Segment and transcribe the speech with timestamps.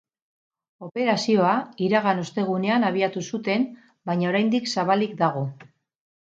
[0.85, 1.51] Operazioa
[1.87, 3.67] iragan ostegunean abiatu zuten,
[4.11, 5.47] baina oraindik zabalik dago.